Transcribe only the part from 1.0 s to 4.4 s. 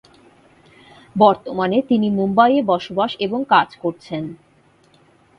বর্তমানে তিনি মুম্বইয়ে বসবাস এবং কাজ করছেন।